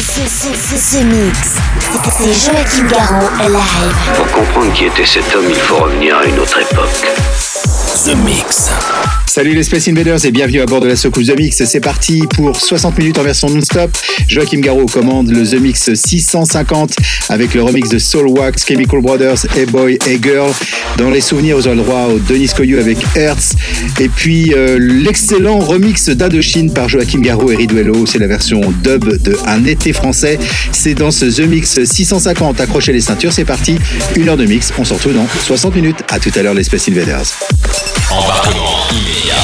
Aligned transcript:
The 0.00 1.04
Mix. 1.04 1.56
C'est 2.10 2.32
Joachim 2.32 2.86
Garraud 2.86 3.28
live. 3.38 4.14
Pour 4.14 4.26
comprendre 4.32 4.72
qui 4.72 4.86
était 4.86 5.04
cet 5.04 5.34
homme, 5.34 5.44
il 5.46 5.54
faut 5.54 5.76
revenir 5.76 6.16
à 6.16 6.24
une 6.24 6.38
autre 6.38 6.58
époque. 6.58 7.49
The 8.04 8.14
Mix. 8.24 8.70
Salut 9.26 9.54
les 9.54 9.62
Space 9.62 9.86
Invaders 9.88 10.24
et 10.24 10.30
bienvenue 10.30 10.60
à 10.60 10.66
bord 10.66 10.80
de 10.80 10.88
la 10.88 10.96
Secousse 10.96 11.26
The 11.26 11.36
Mix. 11.38 11.62
C'est 11.64 11.80
parti 11.80 12.22
pour 12.34 12.58
60 12.58 12.98
minutes 12.98 13.18
en 13.18 13.22
version 13.22 13.50
non-stop. 13.50 13.90
Joachim 14.26 14.60
Garraud 14.60 14.86
commande 14.86 15.30
le 15.30 15.46
The 15.46 15.60
Mix 15.60 15.92
650 15.92 16.94
avec 17.28 17.52
le 17.54 17.62
remix 17.62 17.90
de 17.90 17.98
Soul 17.98 18.28
Wax, 18.28 18.66
Chemical 18.66 19.02
Brothers, 19.02 19.46
Hey 19.54 19.66
Boy, 19.66 19.98
Hey 20.06 20.18
Girl. 20.22 20.50
Dans 20.96 21.10
les 21.10 21.20
souvenirs, 21.20 21.56
vous 21.56 21.66
aurez 21.66 21.76
le 21.76 21.82
droit 21.82 22.06
au 22.06 22.18
Denis 22.18 22.48
Coyou 22.48 22.78
avec 22.78 22.98
Hertz. 23.14 23.54
Et 24.00 24.08
puis 24.08 24.54
euh, 24.54 24.78
l'excellent 24.80 25.58
remix 25.58 26.08
d'Indochine 26.08 26.72
par 26.72 26.88
Joachim 26.88 27.20
Garraud 27.20 27.50
et 27.50 27.56
Riduello. 27.56 28.06
C'est 28.06 28.18
la 28.18 28.28
version 28.28 28.60
dub 28.82 29.22
de 29.22 29.36
Un 29.46 29.64
été 29.64 29.92
français. 29.92 30.38
C'est 30.72 30.94
dans 30.94 31.10
ce 31.10 31.26
The 31.26 31.46
Mix 31.46 31.84
650. 31.84 32.60
Accrochez 32.60 32.92
les 32.92 33.02
ceintures, 33.02 33.32
c'est 33.32 33.44
parti. 33.44 33.76
Une 34.16 34.28
heure 34.28 34.38
de 34.38 34.46
mix. 34.46 34.72
On 34.78 34.84
se 34.84 34.94
retrouve 34.94 35.14
dans 35.14 35.26
60 35.44 35.76
minutes. 35.76 36.02
À 36.08 36.18
tout 36.18 36.32
à 36.34 36.42
l'heure 36.42 36.54
les 36.54 36.64
Space 36.64 36.88
Invaders. 36.88 37.26
Embarquement 38.10 38.86
immédiat 38.90 39.34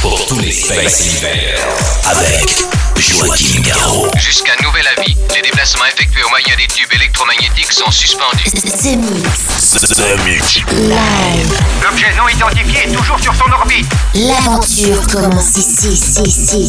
pour 0.00 0.26
tous 0.26 0.38
les 0.38 0.52
Space 0.52 1.02
Invaders. 1.16 1.66
Avec 2.04 2.64
Joachim 2.96 3.60
Garraud. 3.62 4.10
Jusqu'à 4.18 4.52
nouvel 4.62 4.84
avis, 4.96 5.16
les 5.34 5.42
déplacements 5.42 5.86
effectués 5.86 6.22
au 6.22 6.30
moyen 6.30 6.56
des 6.56 6.66
tubes 6.66 6.92
électromagnétiques 6.92 7.72
sont 7.72 7.90
suspendus. 7.90 8.50
The 8.50 8.96
Mix. 8.96 9.70
The 9.72 10.24
Mix. 10.24 10.56
Live. 10.72 11.60
L'objet 11.82 12.12
non 12.16 12.28
identifié 12.28 12.84
est 12.84 12.92
toujours 12.94 13.18
sur 13.20 13.34
son 13.34 13.50
orbite. 13.52 13.86
L'aventure 14.14 15.06
commence 15.10 15.56
ici, 15.56 15.88
ici, 15.88 16.22
ici, 16.22 16.68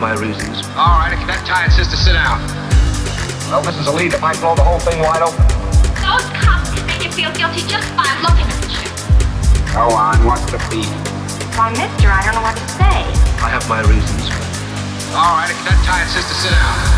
My 0.00 0.14
reasons. 0.14 0.62
All 0.78 0.94
right, 0.94 1.10
if 1.12 1.18
you're 1.18 1.26
that 1.26 1.42
tired, 1.42 1.74
sister, 1.74 1.98
sit 1.98 2.14
down. 2.14 2.38
Well, 3.50 3.62
this 3.62 3.74
is 3.78 3.86
a 3.86 3.94
lead 3.94 4.14
if 4.14 4.22
I 4.22 4.34
blow 4.38 4.54
the 4.54 4.62
whole 4.62 4.78
thing 4.78 5.02
wide 5.02 5.22
open. 5.22 5.42
Those 5.98 6.22
cops 6.38 6.70
can 6.70 6.86
make 6.86 7.02
you 7.02 7.10
feel 7.10 7.34
guilty 7.34 7.66
just 7.66 7.90
by 7.98 8.06
looking 8.22 8.46
at 8.46 8.70
you. 8.70 8.86
Go 9.74 9.90
on, 9.90 10.22
what's 10.22 10.46
the 10.54 10.62
beef? 10.70 10.86
Why, 11.58 11.74
mister, 11.74 12.10
I 12.14 12.22
don't 12.22 12.38
know 12.38 12.46
what 12.46 12.54
to 12.54 12.68
say. 12.78 13.02
I 13.42 13.50
have 13.50 13.66
my 13.66 13.82
reasons. 13.90 14.30
All 15.18 15.34
right, 15.34 15.50
if 15.50 15.58
you're 15.58 15.74
that 15.74 15.82
tired, 15.82 16.06
sister, 16.14 16.34
sit 16.34 16.54
down. 16.54 16.97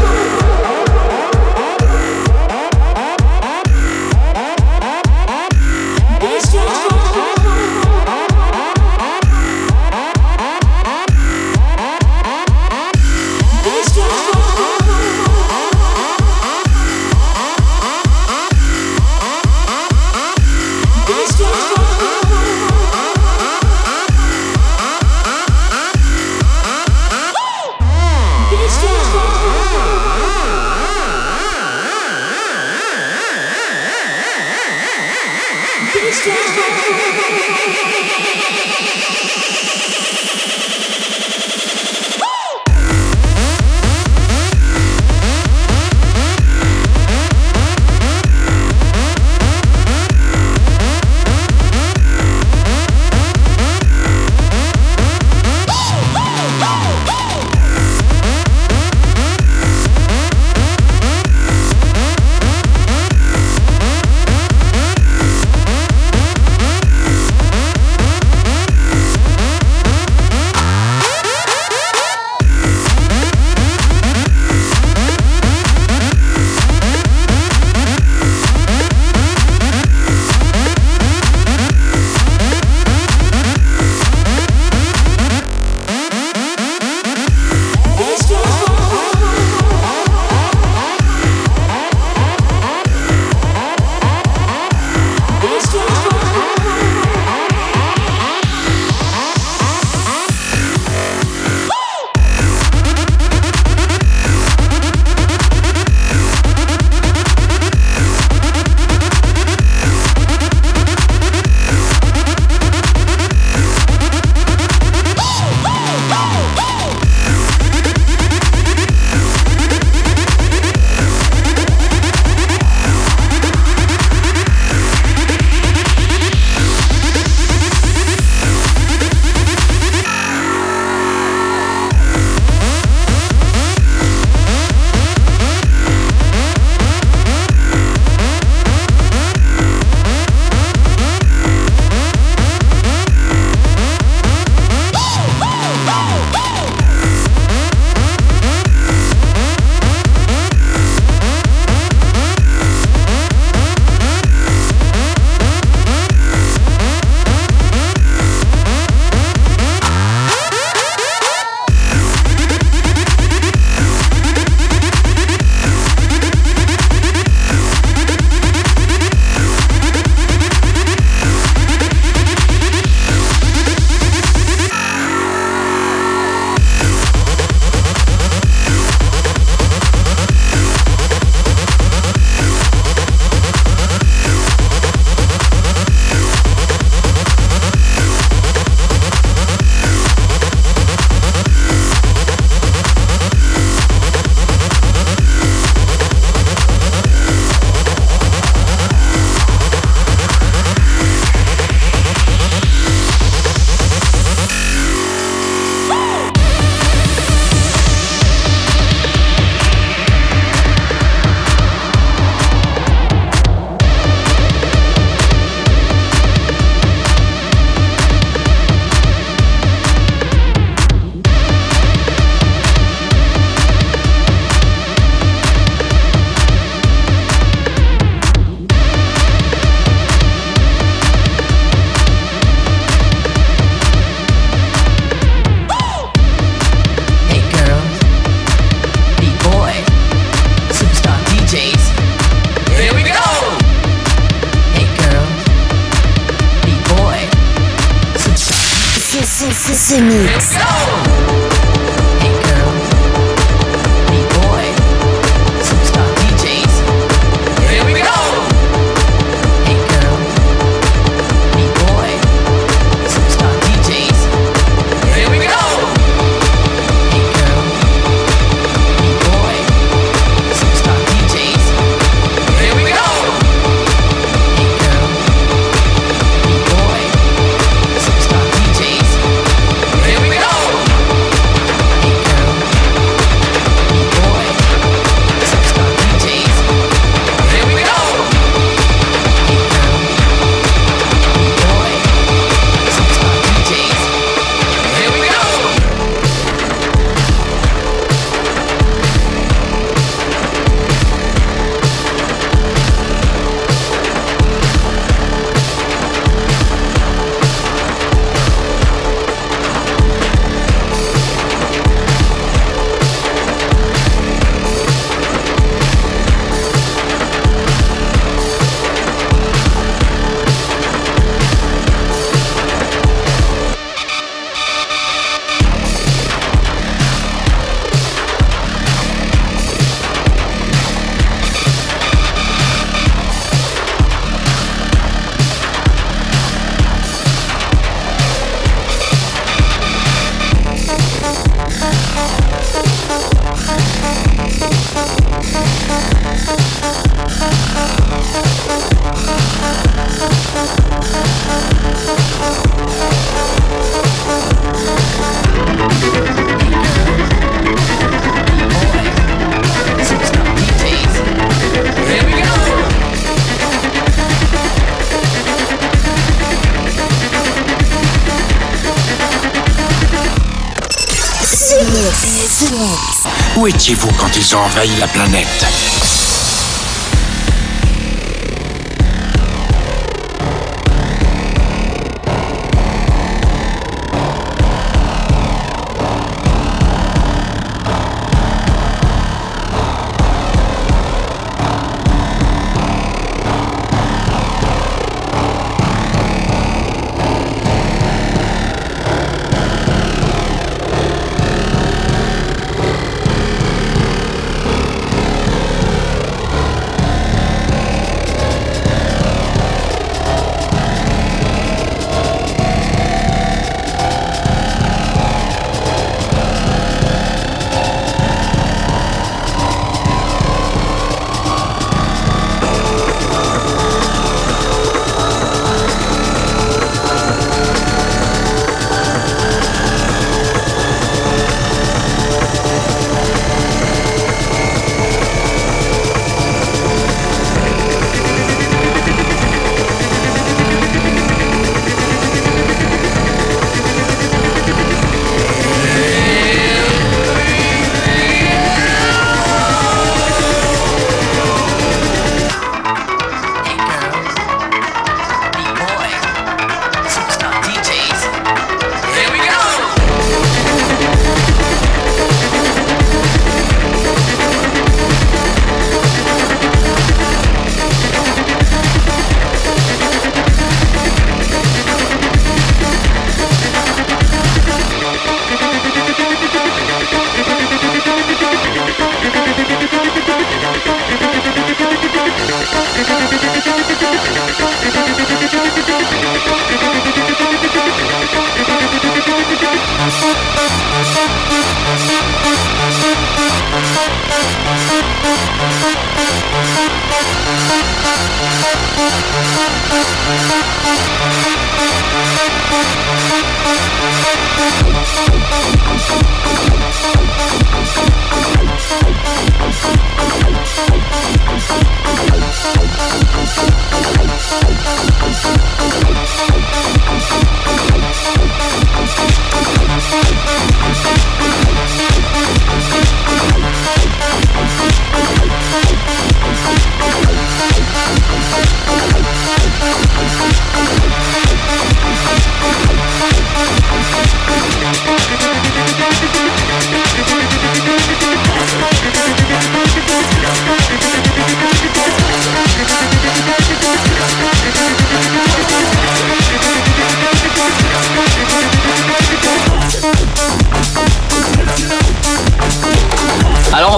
Ils 374.41 374.55
ont 374.55 374.63
la 374.99 375.07
planète 375.07 375.90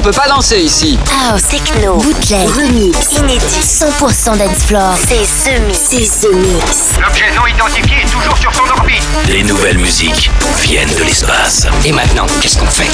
peut 0.04 0.12
pas 0.12 0.28
danser 0.28 0.60
ici. 0.60 1.00
House, 1.30 1.44
techno, 1.44 1.96
bootleg, 1.96 2.50
remix, 2.50 3.14
inédit, 3.14 3.62
100% 3.62 4.38
dancefloor. 4.38 4.96
C'est 5.08 5.24
ce 5.24 5.62
mix. 5.62 5.80
C'est 5.90 6.04
ce 6.04 6.28
mix. 6.28 7.00
L'objet 7.00 7.32
non 7.34 7.48
identifié 7.48 8.02
est 8.02 8.12
toujours 8.12 8.38
sur 8.38 8.54
son 8.54 8.64
orbite. 8.78 9.02
Les 9.30 9.44
nouvelles 9.44 9.78
musiques 9.78 10.30
viennent 10.60 10.94
de 10.96 11.04
l'espace. 11.04 11.68
Et 11.86 11.94
maintenant, 11.94 12.26
qu'est-ce 12.42 12.58
qu'on 12.58 12.66
fait? 12.66 12.90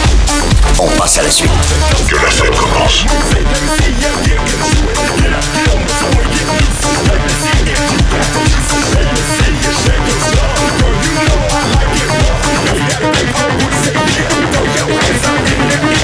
On 0.78 0.88
passe 1.00 1.17
à 1.17 1.24
la 1.24 1.32
suite. 1.32 1.50
Que 2.08 2.15
la 2.15 2.30
fête 2.30 2.56
commence. 2.56 3.06
Yeah. 15.69 15.99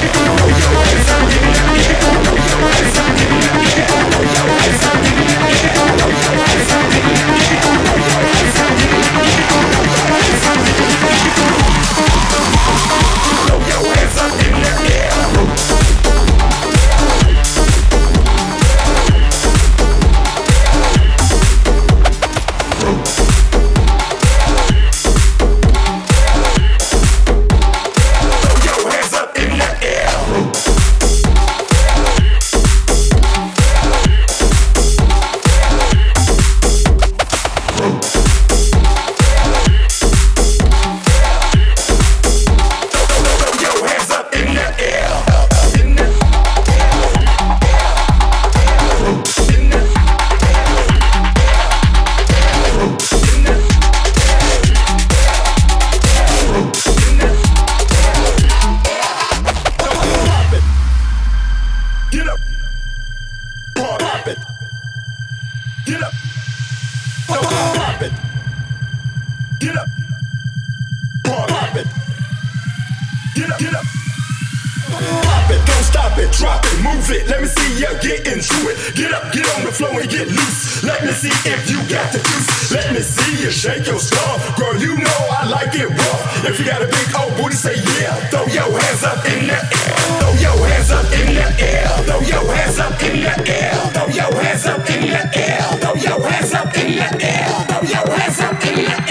it. 77.10 77.28
Let 77.28 77.42
me 77.42 77.48
see 77.48 77.78
you 77.78 77.90
get 78.00 78.26
into 78.26 78.56
it. 78.70 78.76
Get 78.94 79.12
up, 79.12 79.32
get 79.32 79.46
on 79.56 79.64
the 79.64 79.72
floor 79.72 80.00
and 80.00 80.10
get 80.10 80.28
loose. 80.28 80.82
Let 80.82 81.04
me 81.04 81.12
see 81.12 81.32
if 81.46 81.70
you 81.70 81.78
got 81.88 82.12
the 82.12 82.18
juice. 82.18 82.72
Let 82.72 82.92
me 82.92 83.00
see 83.00 83.42
you 83.42 83.50
shake 83.50 83.86
your 83.86 83.98
skull. 83.98 84.38
Girl, 84.56 84.76
you 84.76 84.96
know 84.96 85.20
I 85.30 85.46
like 85.46 85.74
it 85.74 85.88
rough. 85.88 86.44
If 86.44 86.58
you 86.58 86.66
got 86.66 86.82
a 86.82 86.86
big 86.86 87.08
old 87.14 87.36
booty, 87.36 87.54
say 87.54 87.76
yeah. 87.98 88.14
Throw 88.30 88.46
your 88.46 88.70
hands 88.80 89.04
up 89.04 89.24
in 89.26 89.46
the 89.46 89.54
air. 89.54 89.96
Throw 90.18 90.32
your 90.40 90.58
hands 90.66 90.90
up 90.90 91.06
in 91.12 91.34
the 91.34 91.46
air. 91.62 91.86
Throw 92.06 92.20
your 92.20 92.44
hands 92.54 92.78
up 92.78 93.02
in 93.02 93.20
the 93.22 93.34
air. 93.50 93.74
Throw 93.94 94.06
your 94.06 94.32
hands 94.42 94.66
up 94.66 94.90
in 94.90 95.00
the 95.06 95.38
air. 95.38 95.62
Throw 95.80 95.94
your 95.94 96.20
hands 96.28 96.54
up 96.54 96.76
in 96.76 96.86
the 96.96 97.06
air. 97.22 97.48
Throw 97.68 97.82
your 97.82 98.08
hands 98.18 98.40
up 98.40 98.64
in 98.66 98.74
the 98.74 98.90
air. 98.90 99.05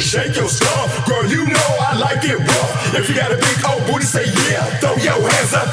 shake 0.00 0.36
your 0.36 0.48
stuff. 0.48 1.06
Girl, 1.06 1.26
you 1.26 1.44
know 1.44 1.70
I 1.78 1.94
like 1.96 2.24
it 2.24 2.38
rough. 2.38 2.94
If 2.94 3.08
you 3.08 3.14
got 3.14 3.32
a 3.32 3.36
big 3.36 3.58
old 3.68 3.86
booty, 3.86 4.04
say 4.04 4.24
yeah. 4.48 4.64
Throw 4.80 4.96
your 4.96 5.20
hands 5.20 5.52
up 5.52 5.68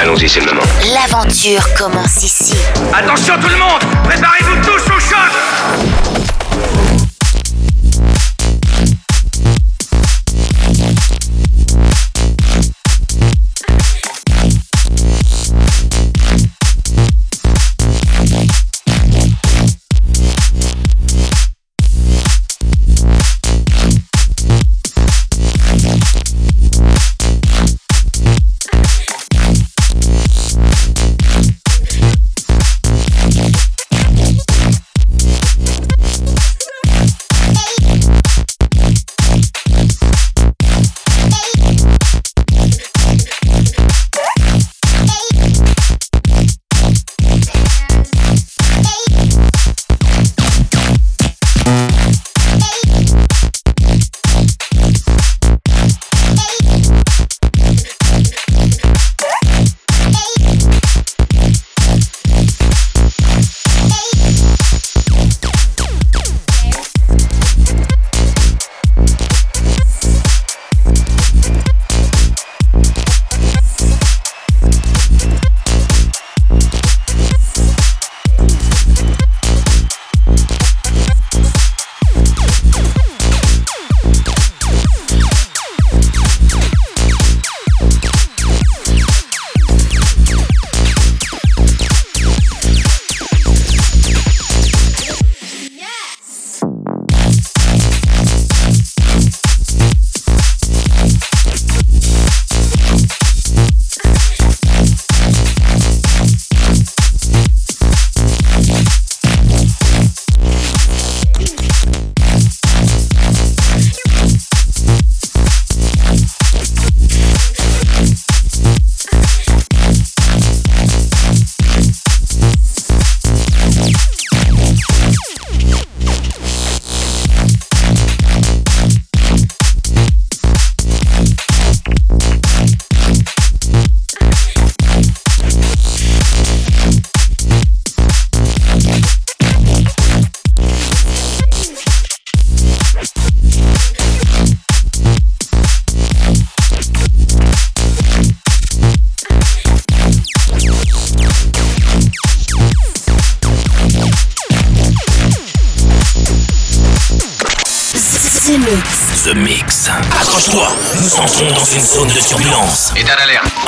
Allons-y, 0.00 0.26
c'est 0.26 0.40
le 0.40 0.46
moment. 0.46 0.62
L'aventure 0.94 1.62
commence. 1.74 2.19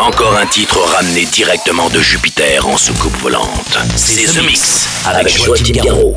Encore 0.03 0.37
un 0.37 0.47
titre 0.47 0.81
ramené 0.81 1.25
directement 1.27 1.89
de 1.89 2.01
Jupiter 2.01 2.67
en 2.67 2.77
soucoupe 2.77 3.17
volante. 3.19 3.79
C'est 3.95 4.25
The 4.25 4.45
Mix 4.45 4.89
avec 5.07 5.29
Joachim 5.29 5.75
Garraud. 5.75 6.17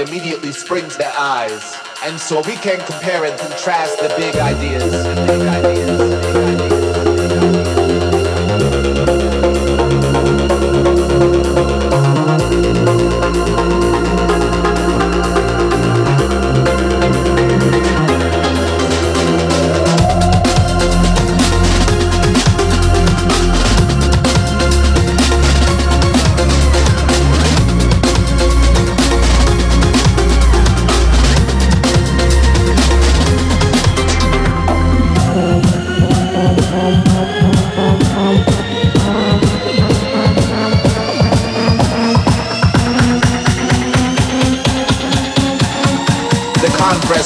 Immediately 0.00 0.52
springs 0.52 0.96
their 0.96 1.12
eyes. 1.18 1.76
And 2.04 2.18
so 2.18 2.40
we 2.42 2.56
can 2.56 2.78
compare 2.86 3.24
and 3.24 3.38
contrast. 3.38 3.98
The 4.00 4.08
big 4.16 4.36
ideas. 4.36 4.90
The 4.90 5.24
big 5.26 5.42
ideas. 5.42 6.21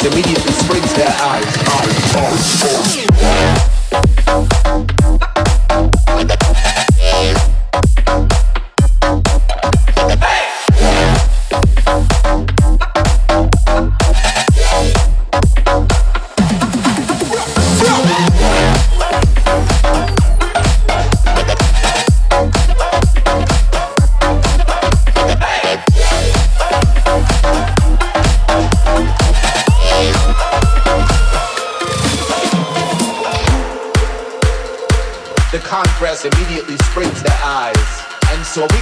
Immediately 0.04 0.52
springs 0.52 0.92
their 0.94 1.08
eyes. 1.08 1.46
eyes, 1.46 2.16
eyes, 2.16 3.20
eyes. 3.22 3.75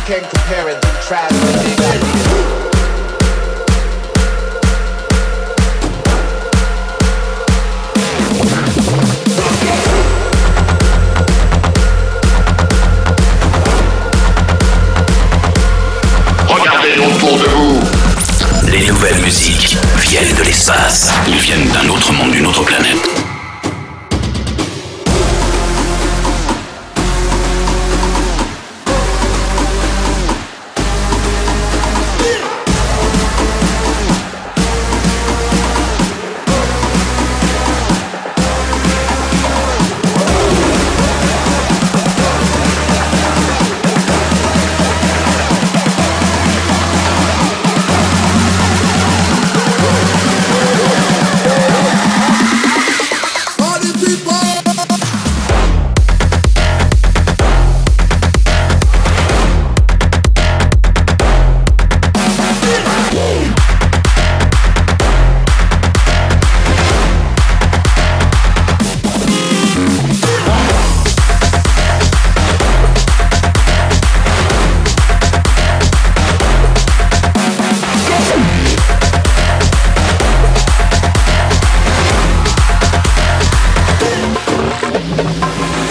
can 0.05 0.21
compare 0.21 0.69
it, 0.69 0.83
to 0.83 0.89
try 1.01 1.64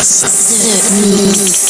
De 0.00 1.69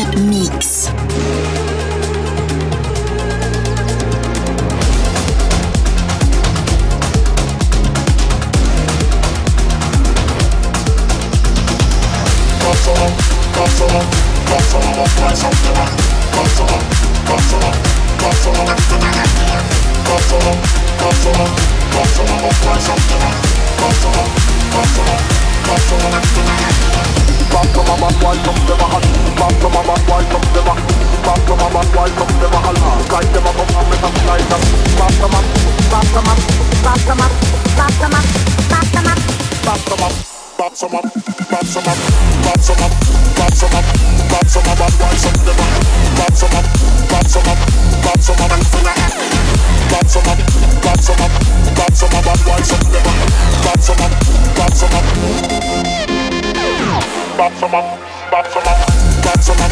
Bop, 57.37 57.51
bop, 57.59 57.71
bop. 57.71 58.00
Bad, 58.31 58.49
so 58.49 58.61
bad, 58.61 59.23
bad, 59.23 59.43
so 59.43 59.53
bad. 59.53 59.71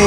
Vous 0.00 0.06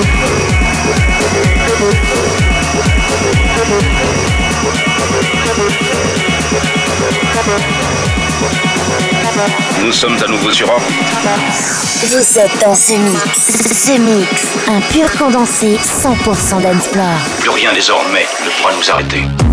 êtes 12.40 12.60
dans 12.60 12.74
ce 12.74 12.94
mix. 12.94 13.22
Ce 13.72 14.00
mix, 14.00 14.28
un 14.68 14.82
pur 14.92 15.12
condensé 15.20 15.78
100% 15.78 16.62
d'Ensplore. 16.64 17.06
Plus 17.40 17.50
rien 17.52 17.72
désormais 17.74 18.26
ne 18.44 18.50
pourra 18.50 18.74
nous 18.74 18.90
arrêter. 18.90 19.53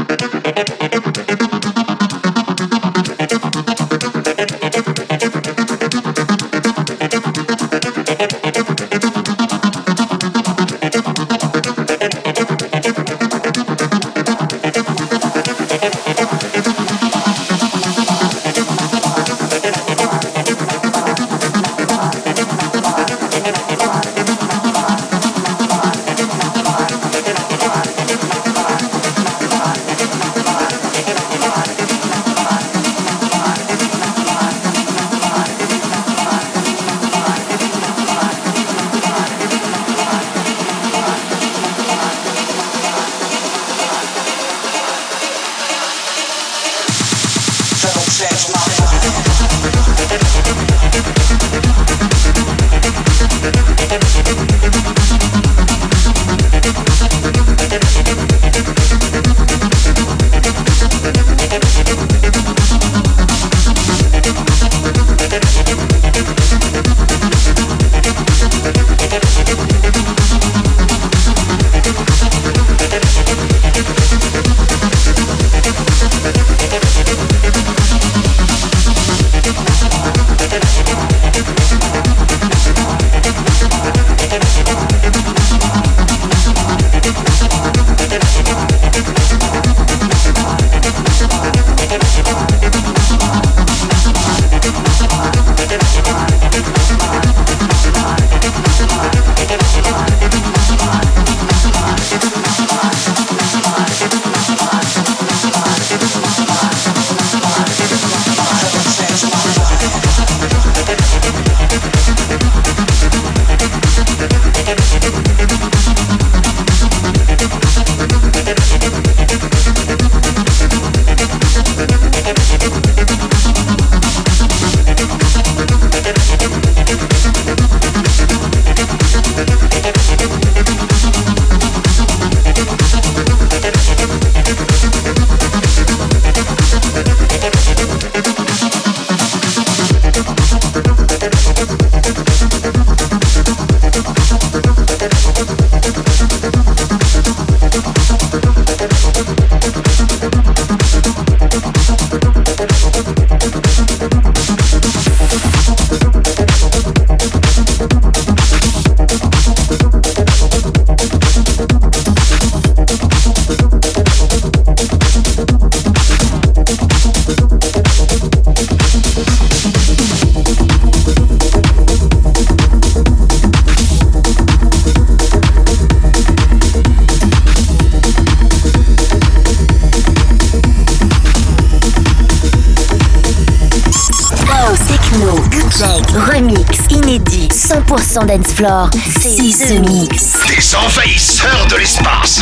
100% 188.11 188.25
dance 188.25 188.53
floor, 188.55 188.89
c'est 189.21 189.37
The 189.37 189.79
Mix. 189.79 190.33
Des 190.49 190.75
envahisseurs 190.75 191.65
de 191.69 191.77
l'espace. 191.77 192.41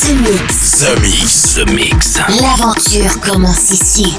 The 0.00 0.14
Mix. 0.20 0.78
The 0.80 1.00
Mix. 1.00 1.54
The 1.54 1.70
Mix. 1.70 2.18
L'aventure 2.40 3.20
commence 3.20 3.70
ici. 3.70 4.18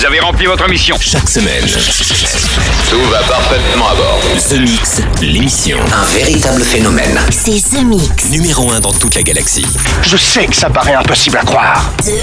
Vous 0.00 0.06
avez 0.06 0.20
rempli 0.20 0.46
votre 0.46 0.66
mission. 0.66 0.96
Chaque 0.98 1.28
semaine. 1.28 1.62
Tout 2.88 3.02
va 3.10 3.18
parfaitement 3.18 3.90
à 3.90 3.94
bord. 3.94 4.22
The 4.48 4.58
Mix, 4.58 5.02
l'émission. 5.20 5.76
Un 5.92 6.18
véritable 6.18 6.62
phénomène. 6.62 7.20
C'est 7.30 7.60
The 7.60 7.84
Mix. 7.84 8.30
Numéro 8.30 8.70
1 8.70 8.80
dans 8.80 8.94
toute 8.94 9.14
la 9.14 9.22
galaxie. 9.22 9.66
Je 10.02 10.16
sais 10.16 10.46
que 10.46 10.56
ça 10.56 10.70
paraît 10.70 10.94
impossible 10.94 11.36
à 11.36 11.42
croire. 11.42 11.92
The 11.98 12.14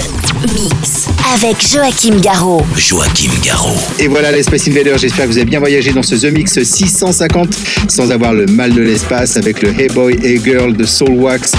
Mix. 0.54 1.06
Avec 1.32 1.64
Joachim 1.64 2.20
Garraud. 2.20 2.66
Joachim 2.76 3.30
Garraud. 3.44 3.78
Et 4.00 4.08
voilà 4.08 4.32
les 4.32 4.42
Space 4.42 4.66
Invaders, 4.66 4.98
j'espère 4.98 5.26
que 5.26 5.30
vous 5.30 5.38
avez 5.38 5.46
bien 5.46 5.60
voyagé 5.60 5.92
dans 5.92 6.02
ce 6.02 6.16
The 6.16 6.32
Mix 6.32 6.60
650 6.60 7.48
sans 7.86 8.10
avoir 8.10 8.32
le 8.32 8.46
mal 8.46 8.74
de 8.74 8.82
l'espace 8.82 9.36
avec 9.36 9.62
le 9.62 9.68
Hey 9.80 9.86
Boy, 9.86 10.18
Hey 10.24 10.40
Girl 10.42 10.76
de 10.76 10.84
Soulwax. 10.84 11.52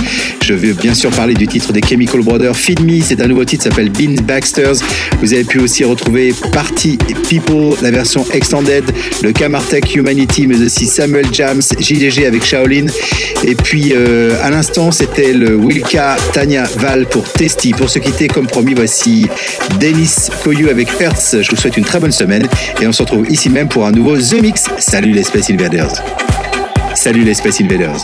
Je 0.50 0.56
veux 0.56 0.74
bien 0.74 0.96
sûr 0.96 1.12
parler 1.12 1.36
du 1.36 1.48
titre 1.48 1.72
des 1.72 1.80
Chemical 1.80 2.22
Brothers, 2.22 2.58
Feed 2.58 2.84
Me, 2.84 3.04
c'est 3.04 3.22
un 3.22 3.28
nouveau 3.28 3.46
titre, 3.46 3.66
s'appelle 3.66 3.92
Bean 3.92 4.16
Baxters. 4.24 4.78
Vous 5.22 5.32
avez 5.32 5.44
pu 5.44 5.60
aussi 5.60 5.84
retrouver 5.84 6.34
Party 6.52 6.98
People, 7.30 7.76
la 7.84 7.92
version 7.92 8.26
extended, 8.34 8.84
le 9.22 9.32
Kamartek 9.32 9.94
Humanity, 9.94 10.48
mais 10.48 10.60
aussi 10.60 10.88
Samuel 10.88 11.28
Jams, 11.32 11.62
JDG 11.80 12.26
avec 12.26 12.44
Shaolin. 12.44 12.88
Et 13.44 13.54
puis 13.54 13.94
euh, 13.94 14.42
à 14.42 14.50
l'instant, 14.50 14.92
c'était 14.92 15.34
le 15.34 15.56
Wilka 15.56 16.18
Tanya 16.34 16.64
Val 16.78 17.06
pour 17.06 17.32
Testy. 17.32 17.74
Pour 17.74 17.92
se 17.92 18.00
quitter, 18.00 18.28
comme 18.28 18.48
promis, 18.48 18.74
voici 18.74 19.28
Denis 19.80 20.32
Koyu 20.44 20.70
avec 20.72 20.90
Hertz. 21.00 21.36
Je 21.44 21.52
vous 21.52 21.58
souhaite 21.58 21.78
une 21.78 21.86
très 21.86 22.00
bonne 22.00 22.12
semaine 22.12 22.48
et 22.82 22.88
on 22.88 22.92
se 22.92 23.04
retrouve 23.04 23.30
ici 23.30 23.52
même 23.52 23.68
pour 23.68 23.86
un 23.86 23.92
nouveau 23.92 24.18
The 24.18 24.42
Mix. 24.42 24.66
Salut 24.80 25.12
les 25.12 25.26
Space 25.26 25.52
Invaders. 25.52 25.94
Salut 26.96 27.24
les 27.24 27.36
Space 27.36 27.62
Invaders. 27.62 28.04